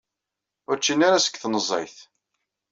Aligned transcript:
Ur 0.69 0.77
ččin 0.79 1.05
ara 1.07 1.23
seg 1.25 1.35
tnezzayt. 1.41 1.97